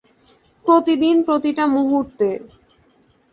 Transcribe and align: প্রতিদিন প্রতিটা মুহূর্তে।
প্রতিদিন 0.65 1.15
প্রতিটা 1.23 1.63
মুহূর্তে। 1.67 2.29